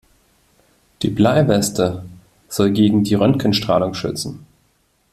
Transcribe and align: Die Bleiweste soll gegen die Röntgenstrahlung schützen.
Die 1.03 1.11
Bleiweste 1.11 2.03
soll 2.47 2.71
gegen 2.71 3.03
die 3.03 3.13
Röntgenstrahlung 3.13 3.93
schützen. 3.93 4.47